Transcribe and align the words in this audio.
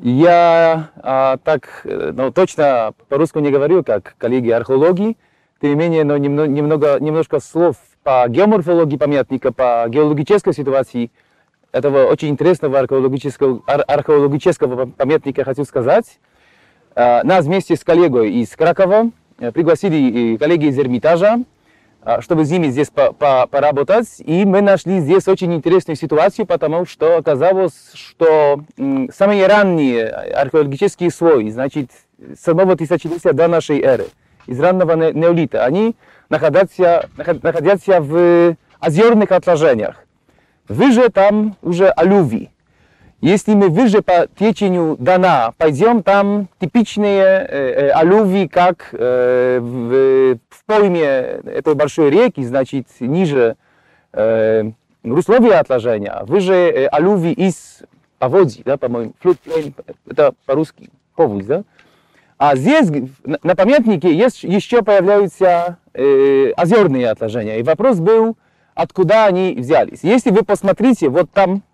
Я 0.00 0.90
а, 1.02 1.38
так 1.38 1.80
э, 1.82 2.12
ну, 2.14 2.30
точно 2.30 2.94
по-русски 3.08 3.38
не 3.38 3.50
говорю, 3.50 3.82
как 3.82 4.14
коллеги 4.16 4.50
археологи. 4.50 5.16
Тем 5.60 5.70
не 5.70 5.74
менее, 5.74 6.04
но 6.04 6.16
немного, 6.16 6.98
немножко 7.00 7.40
слов 7.40 7.76
по 8.04 8.24
геоморфологии 8.28 8.96
памятника, 8.96 9.52
по 9.52 9.86
геологической 9.88 10.54
ситуации 10.54 11.10
этого 11.72 12.06
очень 12.06 12.28
интересного 12.28 12.78
археологического, 12.78 13.62
ар, 13.66 13.82
археологического 13.88 14.86
памятника 14.86 15.42
хочу 15.42 15.64
сказать. 15.64 16.20
А, 16.94 17.24
нас 17.24 17.46
вместе 17.46 17.74
с 17.74 17.82
коллегой 17.82 18.32
из 18.34 18.54
Кракова 18.54 19.10
э, 19.40 19.50
пригласили 19.50 20.36
коллеги 20.36 20.66
из 20.66 20.78
Эрмитажа, 20.78 21.40
чтобы 22.20 22.44
с 22.44 22.50
ними 22.50 22.68
здесь 22.68 22.88
по 22.88 23.08
-по 23.08 23.46
поработать. 23.46 24.06
И 24.18 24.44
мы 24.44 24.60
нашли 24.62 25.00
здесь 25.00 25.28
очень 25.28 25.54
интересную 25.54 25.96
ситуацию, 25.96 26.46
потому 26.46 26.86
что 26.86 27.18
оказалось, 27.18 27.92
что 27.94 28.60
самые 29.14 29.46
ранние 29.46 30.08
археологические 30.08 31.10
слои, 31.10 31.50
значит, 31.50 31.90
с 32.18 32.44
седьмого 32.44 32.76
тысячелетия 32.76 33.32
до 33.32 33.48
нашей 33.48 33.80
эры, 33.80 34.06
из 34.46 34.58
раннего 34.58 35.12
неолита, 35.12 35.64
они 35.64 35.94
находятся, 36.30 37.08
находятся 37.16 38.00
в 38.00 38.56
озерных 38.80 39.30
отложениях. 39.30 39.96
Выше 40.68 41.08
там 41.10 41.56
уже 41.62 41.88
алювий. 41.88 42.50
Если 43.20 43.54
мы 43.54 43.68
выше 43.68 44.00
по 44.00 44.28
течению 44.38 44.96
Дона 44.96 45.52
пойдем, 45.58 46.04
там 46.04 46.48
типичные 46.60 47.20
э, 47.20 47.90
алювии, 47.90 48.46
как 48.46 48.90
э, 48.92 49.58
в, 49.60 50.38
в 50.48 50.64
пойме 50.66 51.02
этой 51.02 51.74
большой 51.74 52.10
реки, 52.10 52.44
значит, 52.44 52.86
ниже 53.00 53.56
э, 54.12 54.70
русловые 55.02 55.54
отложения, 55.54 56.22
выше 56.28 56.52
э, 56.52 56.86
алювии 56.86 57.32
из 57.32 57.80
поводий, 58.20 58.62
да, 58.64 58.76
по-моему, 58.76 59.14
floodplain, 59.20 59.74
это 60.08 60.32
по-русски 60.46 60.88
поводь, 61.16 61.46
да? 61.46 61.64
А 62.36 62.54
здесь 62.54 62.88
на 63.24 63.56
памятнике 63.56 64.14
есть, 64.14 64.44
еще 64.44 64.82
появляются 64.82 65.78
э, 65.92 66.52
озерные 66.56 67.10
отложения. 67.10 67.58
И 67.58 67.64
вопрос 67.64 67.98
был, 67.98 68.36
откуда 68.74 69.24
они 69.24 69.56
взялись. 69.58 70.04
Если 70.04 70.30
вы 70.30 70.44
посмотрите, 70.44 71.08
вот 71.08 71.28
там 71.32 71.64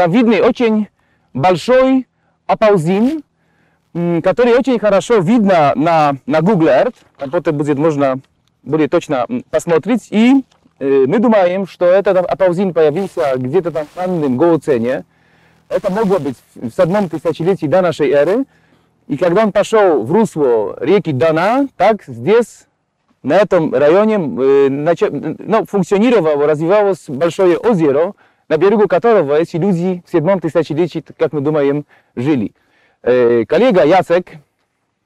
там 0.00 0.12
видно 0.12 0.38
очень 0.38 0.88
большой 1.34 2.06
апаузин, 2.46 3.22
который 3.92 4.54
очень 4.54 4.78
хорошо 4.78 5.18
видно 5.18 5.72
на, 5.76 6.16
на 6.24 6.40
Google 6.40 6.68
Earth. 6.68 6.94
Потом 7.18 7.58
будет 7.58 7.76
можно 7.76 8.18
более 8.62 8.88
точно 8.88 9.26
посмотреть. 9.50 10.06
И 10.08 10.42
э, 10.78 11.04
мы 11.06 11.18
думаем, 11.18 11.66
что 11.66 11.84
этот 11.84 12.16
апаузин 12.16 12.72
появился 12.72 13.34
где-то 13.36 13.72
там 13.72 13.86
в 13.94 13.98
раннем 13.98 14.38
Гоуцене. 14.38 15.04
Это 15.68 15.92
могло 15.92 16.18
быть 16.18 16.38
в 16.54 16.70
седьмом 16.70 17.10
тысячелетии 17.10 17.66
до 17.66 17.82
нашей 17.82 18.10
эры. 18.10 18.46
И 19.06 19.18
когда 19.18 19.42
он 19.42 19.52
пошел 19.52 20.02
в 20.02 20.10
русло 20.10 20.78
реки 20.80 21.12
Дона, 21.12 21.68
так 21.76 22.04
здесь, 22.06 22.68
на 23.22 23.36
этом 23.36 23.74
районе, 23.74 24.14
э, 24.14 24.68
начал, 24.70 25.08
ну, 25.10 25.66
функционировало, 25.66 26.46
развивалось 26.46 27.04
большое 27.06 27.58
озеро, 27.58 28.14
на 28.50 28.58
берегу 28.58 28.88
которого 28.88 29.36
эти 29.36 29.56
люди 29.56 30.02
в 30.04 30.10
седьмом 30.10 30.40
тысячелетии, 30.40 31.04
как 31.16 31.32
мы 31.32 31.40
думаем, 31.40 31.86
жили. 32.16 32.52
Э, 33.02 33.46
коллега 33.46 33.84
Яцек, 33.84 34.32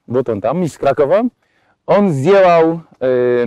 вот 0.07 0.27
он 0.27 0.41
там, 0.41 0.63
из 0.63 0.75
Кракова, 0.75 1.29
он 1.85 2.09
сделал 2.09 2.81
э, 2.99 3.45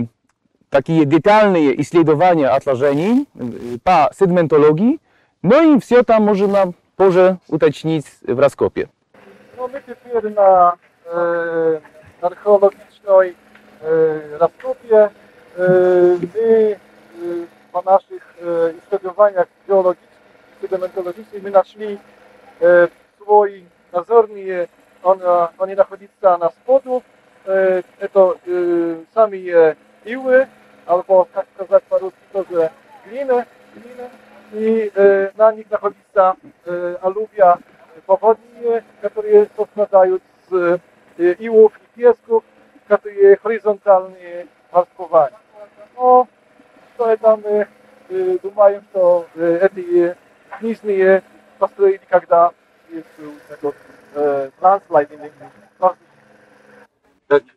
такие 0.69 1.03
детальные 1.03 1.79
исследования 1.81 2.47
отложений 2.47 3.27
э, 3.35 3.77
по 3.83 4.09
седментологии, 4.17 4.99
ну 5.41 5.75
и 5.75 5.79
все 5.81 6.03
там 6.03 6.23
можно 6.23 6.71
позже 6.95 7.37
уточнить 7.49 8.05
в 8.21 8.39
раскопе. 8.39 8.87
Ну, 9.57 9.67
мы 9.67 9.81
теперь 9.85 10.31
на 10.33 10.75
э, 11.07 11.79
археологической 12.21 13.35
э, 13.81 14.37
раскопе. 14.39 15.11
Э, 15.57 16.17
мы 16.33 16.77
na 17.85 17.91
naszych 17.91 18.35
e, 18.41 18.87
studiowaniach 18.87 19.47
geologicznych 19.67 20.19
i 20.57 20.61
sedimentologicznych. 20.61 21.43
My 21.43 21.51
našli 21.51 21.97
e, 22.61 22.87
svoj 23.17 23.65
nazornije, 23.93 24.67
ona, 25.03 25.49
oni 25.57 25.75
nachodzica 25.75 26.37
na 26.37 26.49
spodu, 26.49 27.01
e, 27.47 27.83
eto, 27.99 28.35
e, 28.35 28.39
sami 29.13 29.43
je 29.43 29.75
iły, 30.05 30.47
albo 30.85 31.27
jak 31.35 31.45
kazać 31.57 31.83
po 31.89 31.97
rusku 31.97 32.19
to, 32.33 32.43
że 32.43 32.69
glinę, 33.05 33.45
glinę. 33.75 34.09
I 34.53 34.91
e, 34.97 35.31
na 35.37 35.51
nich 35.51 35.71
nachodzica 35.71 36.33
e, 36.67 37.03
alubia 37.03 37.57
powodnie, 38.07 38.83
które 39.03 39.45
powstają 39.45 40.17
z 40.49 40.53
e, 40.53 40.79
iłów 41.39 41.79
i 41.81 41.99
piesków, 41.99 42.43
które 42.85 43.37
horyzontalnie 43.37 44.45
warstwowanie. 44.71 45.35
No, 45.97 46.27
мы 47.37 47.67
э, 48.09 48.37
думаем, 48.43 48.83
что 48.91 49.25
э, 49.35 49.69
эти 49.71 50.15
книжные 50.59 51.23
построили, 51.57 52.01
когда 52.09 52.51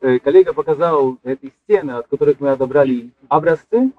э, 0.00 0.18
коллега 0.20 0.52
показал 0.52 1.18
эти 1.24 1.52
стены, 1.64 1.92
от 1.92 2.08
которых 2.08 2.40
мы 2.40 2.50
отобрали 2.50 3.10
образцы, 3.28 3.92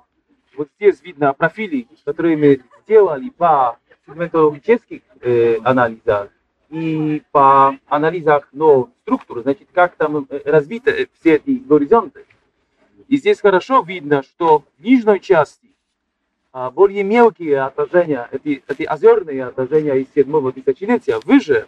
вот 0.55 0.69
здесь 0.79 1.01
видно 1.01 1.33
профили, 1.33 1.87
которые 2.05 2.37
мы 2.37 2.61
сделали 2.83 3.29
по 3.29 3.77
сегментологических 4.05 5.01
э, 5.21 5.57
анализах 5.63 6.29
и 6.69 7.21
по 7.31 7.77
анализах 7.87 8.47
но 8.51 8.89
структур, 9.03 9.41
значит, 9.41 9.67
как 9.73 9.95
там 9.95 10.27
развиты 10.45 11.09
все 11.19 11.35
эти 11.35 11.57
горизонты. 11.57 12.25
И 13.13 13.17
здесь 13.17 13.41
хорошо 13.41 13.83
видно, 13.83 14.23
что 14.23 14.63
в 14.79 14.83
нижней 14.83 15.21
части 15.21 15.69
а, 16.51 16.71
более 16.71 17.03
мелкие 17.03 17.61
отражения, 17.61 18.27
эти, 18.31 18.63
эти 18.67 18.81
озерные 18.91 19.45
отражения 19.45 19.93
из 19.97 20.07
седьмого 20.15 20.51
тысячелетия, 20.51 21.19
выше, 21.19 21.67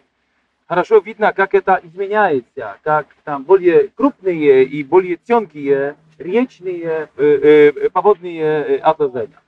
хорошо 0.67 0.97
видно, 0.97 1.33
как 1.33 1.53
это 1.53 1.79
изменяется, 1.83 2.79
как 2.81 3.09
там 3.23 3.43
более 3.43 3.89
крупные 3.89 4.63
и 4.63 4.83
более 4.83 5.17
тонкие 5.17 5.97
речные 6.17 7.09
э, 7.15 7.71
э, 7.75 7.89
поводные 7.91 8.77
отражения. 8.77 9.39